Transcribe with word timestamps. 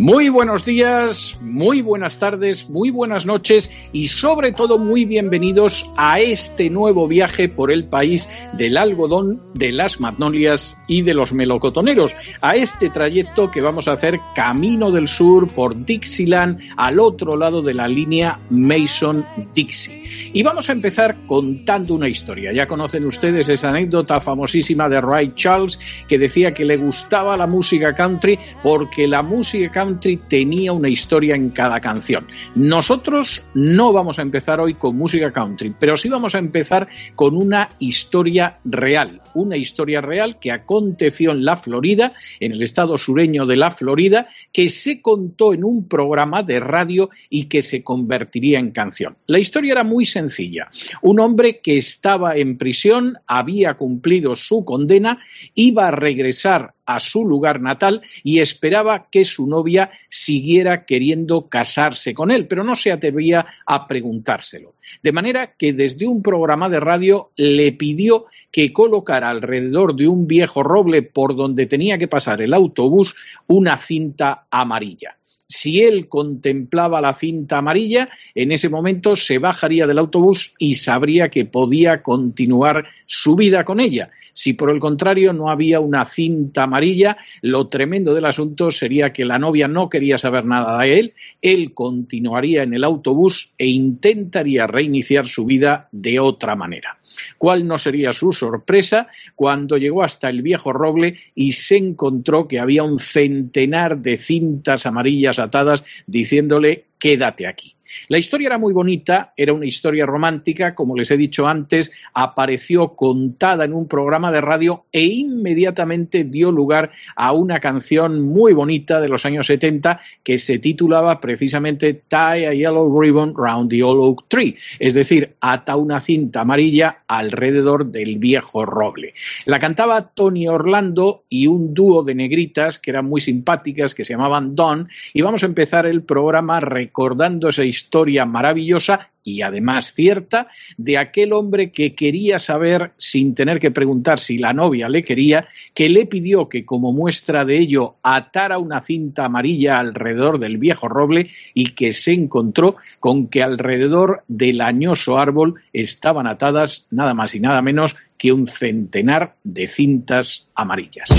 Muy 0.00 0.30
buenos 0.30 0.64
días, 0.64 1.38
muy 1.42 1.82
buenas 1.82 2.18
tardes, 2.18 2.70
muy 2.70 2.88
buenas 2.88 3.26
noches 3.26 3.70
y 3.92 4.08
sobre 4.08 4.50
todo 4.50 4.78
muy 4.78 5.04
bienvenidos 5.04 5.84
a 5.94 6.20
este 6.20 6.70
nuevo 6.70 7.06
viaje 7.06 7.50
por 7.50 7.70
el 7.70 7.84
país 7.84 8.26
del 8.54 8.78
algodón, 8.78 9.42
de 9.52 9.72
las 9.72 10.00
magnolias 10.00 10.78
y 10.88 11.02
de 11.02 11.12
los 11.12 11.34
melocotoneros, 11.34 12.14
a 12.40 12.56
este 12.56 12.88
trayecto 12.88 13.50
que 13.50 13.60
vamos 13.60 13.88
a 13.88 13.92
hacer 13.92 14.18
camino 14.34 14.90
del 14.90 15.06
sur 15.06 15.48
por 15.48 15.84
Dixieland 15.84 16.60
al 16.78 16.98
otro 16.98 17.36
lado 17.36 17.60
de 17.60 17.74
la 17.74 17.86
línea 17.86 18.40
Mason-Dixie. 18.48 20.00
Y 20.32 20.42
vamos 20.42 20.70
a 20.70 20.72
empezar 20.72 21.14
contando 21.26 21.94
una 21.94 22.08
historia. 22.08 22.52
Ya 22.52 22.66
conocen 22.66 23.04
ustedes 23.04 23.50
esa 23.50 23.68
anécdota 23.68 24.18
famosísima 24.18 24.88
de 24.88 25.00
Ray 25.00 25.34
Charles 25.34 25.78
que 26.08 26.18
decía 26.18 26.54
que 26.54 26.64
le 26.64 26.78
gustaba 26.78 27.36
la 27.36 27.46
música 27.46 27.94
country 27.94 28.38
porque 28.62 29.06
la 29.06 29.22
música 29.22 29.70
country 29.70 29.89
tenía 29.98 30.72
una 30.72 30.88
historia 30.88 31.34
en 31.34 31.50
cada 31.50 31.80
canción. 31.80 32.26
Nosotros 32.54 33.46
no 33.54 33.92
vamos 33.92 34.18
a 34.18 34.22
empezar 34.22 34.60
hoy 34.60 34.74
con 34.74 34.96
música 34.96 35.32
country, 35.32 35.74
pero 35.78 35.96
sí 35.96 36.08
vamos 36.08 36.34
a 36.34 36.38
empezar 36.38 36.88
con 37.14 37.36
una 37.36 37.68
historia 37.78 38.58
real, 38.64 39.22
una 39.34 39.56
historia 39.56 40.00
real 40.00 40.38
que 40.38 40.52
aconteció 40.52 41.32
en 41.32 41.44
la 41.44 41.56
Florida, 41.56 42.12
en 42.38 42.52
el 42.52 42.62
estado 42.62 42.98
sureño 42.98 43.46
de 43.46 43.56
la 43.56 43.70
Florida, 43.70 44.28
que 44.52 44.68
se 44.68 45.00
contó 45.00 45.52
en 45.54 45.64
un 45.64 45.88
programa 45.88 46.42
de 46.42 46.60
radio 46.60 47.10
y 47.28 47.44
que 47.44 47.62
se 47.62 47.82
convertiría 47.82 48.58
en 48.58 48.70
canción. 48.70 49.16
La 49.26 49.38
historia 49.38 49.72
era 49.72 49.84
muy 49.84 50.04
sencilla. 50.04 50.68
Un 51.02 51.20
hombre 51.20 51.60
que 51.60 51.76
estaba 51.76 52.36
en 52.36 52.58
prisión, 52.58 53.18
había 53.26 53.74
cumplido 53.74 54.36
su 54.36 54.64
condena, 54.64 55.18
iba 55.54 55.88
a 55.88 55.90
regresar 55.90 56.74
a 56.90 56.98
su 56.98 57.24
lugar 57.24 57.60
natal 57.60 58.02
y 58.24 58.40
esperaba 58.40 59.06
que 59.10 59.24
su 59.24 59.46
novia 59.46 59.79
siguiera 60.08 60.84
queriendo 60.84 61.48
casarse 61.48 62.12
con 62.12 62.30
él, 62.30 62.46
pero 62.46 62.64
no 62.64 62.74
se 62.74 62.92
atrevía 62.92 63.46
a 63.64 63.86
preguntárselo. 63.86 64.74
De 65.02 65.12
manera 65.12 65.54
que 65.56 65.72
desde 65.72 66.06
un 66.06 66.22
programa 66.22 66.68
de 66.68 66.80
radio 66.80 67.30
le 67.36 67.72
pidió 67.72 68.26
que 68.50 68.72
colocara 68.72 69.30
alrededor 69.30 69.96
de 69.96 70.08
un 70.08 70.26
viejo 70.26 70.62
roble 70.62 71.02
por 71.02 71.36
donde 71.36 71.66
tenía 71.66 71.96
que 71.96 72.08
pasar 72.08 72.42
el 72.42 72.52
autobús 72.52 73.14
una 73.46 73.76
cinta 73.76 74.46
amarilla 74.50 75.16
si 75.50 75.80
él 75.80 76.08
contemplaba 76.08 77.00
la 77.00 77.12
cinta 77.12 77.58
amarilla, 77.58 78.08
en 78.36 78.52
ese 78.52 78.68
momento 78.68 79.16
se 79.16 79.38
bajaría 79.38 79.88
del 79.88 79.98
autobús 79.98 80.54
y 80.60 80.76
sabría 80.76 81.28
que 81.28 81.44
podía 81.44 82.02
continuar 82.02 82.86
su 83.04 83.34
vida 83.34 83.64
con 83.64 83.80
ella. 83.80 84.10
Si 84.32 84.52
por 84.52 84.70
el 84.70 84.78
contrario 84.78 85.32
no 85.32 85.50
había 85.50 85.80
una 85.80 86.04
cinta 86.04 86.62
amarilla, 86.62 87.16
lo 87.42 87.66
tremendo 87.66 88.14
del 88.14 88.26
asunto 88.26 88.70
sería 88.70 89.12
que 89.12 89.24
la 89.24 89.40
novia 89.40 89.66
no 89.66 89.88
quería 89.88 90.18
saber 90.18 90.44
nada 90.44 90.80
de 90.82 91.00
él, 91.00 91.14
él 91.42 91.74
continuaría 91.74 92.62
en 92.62 92.72
el 92.72 92.84
autobús 92.84 93.52
e 93.58 93.66
intentaría 93.66 94.68
reiniciar 94.68 95.26
su 95.26 95.46
vida 95.46 95.88
de 95.90 96.20
otra 96.20 96.54
manera. 96.54 96.99
¿Cuál 97.38 97.66
no 97.66 97.78
sería 97.78 98.12
su 98.12 98.32
sorpresa 98.32 99.08
cuando 99.34 99.76
llegó 99.76 100.02
hasta 100.02 100.28
el 100.28 100.42
viejo 100.42 100.72
roble 100.72 101.18
y 101.34 101.52
se 101.52 101.76
encontró 101.76 102.46
que 102.46 102.60
había 102.60 102.82
un 102.82 102.98
centenar 102.98 103.98
de 103.98 104.16
cintas 104.16 104.86
amarillas 104.86 105.38
atadas 105.38 105.84
diciéndole 106.06 106.86
quédate 106.98 107.46
aquí? 107.46 107.74
La 108.08 108.18
historia 108.18 108.46
era 108.46 108.58
muy 108.58 108.72
bonita, 108.72 109.32
era 109.36 109.52
una 109.52 109.66
historia 109.66 110.06
romántica, 110.06 110.74
como 110.74 110.96
les 110.96 111.10
he 111.10 111.16
dicho 111.16 111.46
antes, 111.46 111.90
apareció 112.14 112.94
contada 112.94 113.64
en 113.64 113.72
un 113.72 113.88
programa 113.88 114.30
de 114.32 114.40
radio 114.40 114.84
e 114.92 115.04
inmediatamente 115.04 116.24
dio 116.24 116.52
lugar 116.52 116.92
a 117.16 117.32
una 117.32 117.60
canción 117.60 118.20
muy 118.20 118.52
bonita 118.52 119.00
de 119.00 119.08
los 119.08 119.26
años 119.26 119.46
70 119.46 120.00
que 120.22 120.38
se 120.38 120.58
titulaba 120.58 121.20
precisamente 121.20 121.94
Tie 121.94 122.46
a 122.46 122.54
Yellow 122.54 123.00
Ribbon 123.00 123.34
Round 123.36 123.70
the 123.70 123.82
Old 123.82 124.00
Oak 124.00 124.24
Tree, 124.28 124.56
es 124.78 124.94
decir, 124.94 125.36
ata 125.40 125.76
una 125.76 126.00
cinta 126.00 126.42
amarilla 126.42 127.02
alrededor 127.06 127.86
del 127.86 128.18
viejo 128.18 128.64
roble. 128.64 129.14
La 129.46 129.58
cantaba 129.58 130.10
Tony 130.14 130.48
Orlando 130.48 131.24
y 131.28 131.46
un 131.46 131.74
dúo 131.74 132.02
de 132.02 132.14
negritas 132.14 132.78
que 132.78 132.90
eran 132.90 133.06
muy 133.06 133.20
simpáticas, 133.20 133.94
que 133.94 134.04
se 134.04 134.12
llamaban 134.12 134.54
Don, 134.54 134.88
y 135.12 135.22
vamos 135.22 135.42
a 135.42 135.46
empezar 135.46 135.86
el 135.86 136.02
programa 136.02 136.60
recordando 136.60 137.48
esa 137.48 137.64
historia 137.64 137.79
historia 137.80 138.26
maravillosa 138.26 139.10
y 139.22 139.42
además 139.42 139.92
cierta 139.92 140.48
de 140.76 140.98
aquel 140.98 141.32
hombre 141.32 141.72
que 141.72 141.94
quería 141.94 142.38
saber, 142.38 142.92
sin 142.96 143.34
tener 143.34 143.58
que 143.58 143.70
preguntar 143.70 144.18
si 144.18 144.38
la 144.38 144.52
novia 144.52 144.88
le 144.88 145.02
quería, 145.02 145.46
que 145.74 145.88
le 145.88 146.06
pidió 146.06 146.48
que 146.48 146.64
como 146.64 146.92
muestra 146.92 147.44
de 147.44 147.58
ello 147.58 147.96
atara 148.02 148.58
una 148.58 148.80
cinta 148.80 149.26
amarilla 149.26 149.78
alrededor 149.78 150.38
del 150.38 150.58
viejo 150.58 150.88
roble 150.88 151.30
y 151.54 151.66
que 151.72 151.92
se 151.92 152.12
encontró 152.12 152.76
con 152.98 153.28
que 153.28 153.42
alrededor 153.42 154.24
del 154.28 154.60
añoso 154.60 155.18
árbol 155.18 155.54
estaban 155.72 156.26
atadas 156.26 156.86
nada 156.90 157.14
más 157.14 157.34
y 157.34 157.40
nada 157.40 157.62
menos 157.62 157.96
que 158.16 158.32
un 158.32 158.46
centenar 158.46 159.36
de 159.44 159.66
cintas 159.66 160.48
amarillas. 160.54 161.10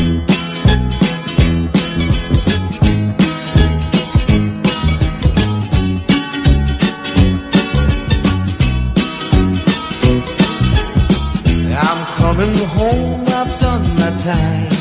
Coming 12.41 12.65
home, 12.65 13.21
I've 13.27 13.59
done 13.59 13.83
my 14.01 14.11
time. 14.17 14.73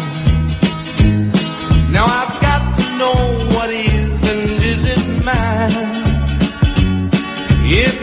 Now 1.93 2.07
I've 2.07 2.41
got 2.41 2.75
to 2.79 2.85
know 3.01 3.19
what 3.55 3.69
is 3.69 4.23
and 4.33 4.49
isn't 4.73 5.25
mine. 5.27 5.91
If 7.63 8.00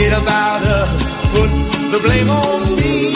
forget 0.00 0.22
about 0.22 0.62
us, 0.62 1.06
put 1.34 1.50
the 1.92 2.00
blame 2.02 2.30
on 2.30 2.74
me. 2.76 3.12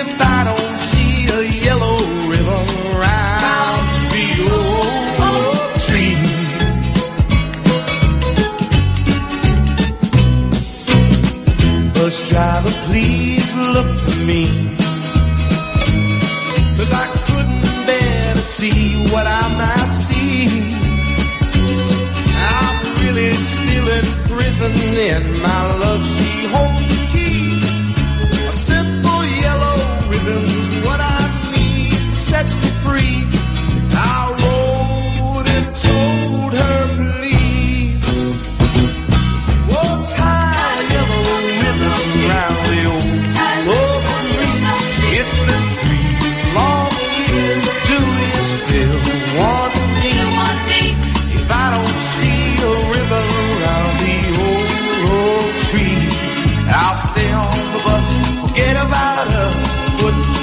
If 0.00 0.20
I 0.20 0.44
don't 0.48 0.80
see 0.80 1.28
a 1.28 1.42
yellow 1.66 1.98
ribbon 2.30 2.66
the 4.14 4.26
old 4.58 5.72
tree. 5.86 6.16
Bus 11.92 12.30
driver, 12.30 12.72
please 12.86 13.54
look 13.74 13.94
for 14.04 14.20
me. 14.20 14.44
Cause 16.78 16.92
I 16.94 17.06
couldn't 17.26 17.86
bear 17.86 18.34
to 18.36 18.42
see 18.42 18.96
what 19.12 19.26
I 19.26 19.48
might 19.60 19.99
and 24.62 25.42
my 25.42 25.78
love, 25.78 26.04
she 26.04 26.46
holds 26.46 26.89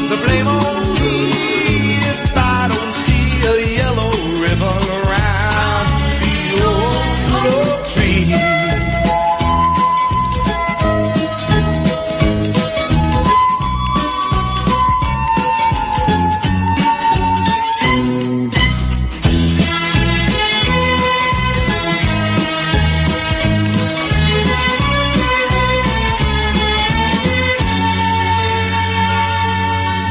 the 0.10 0.18
blame 0.24 0.48
on 0.48 0.57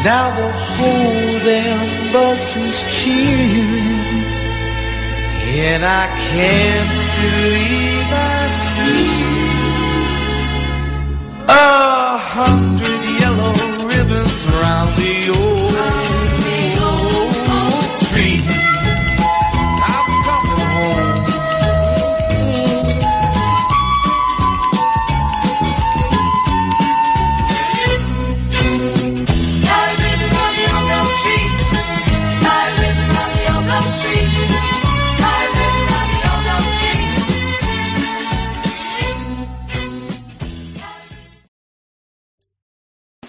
Now 0.07 0.31
the 0.31 0.53
whole 0.53 1.39
damn 1.45 2.13
bus 2.13 2.55
is 2.55 2.85
cheering, 2.97 4.23
and 5.67 5.85
I 5.85 6.07
can't 6.31 6.93
believe 7.23 7.86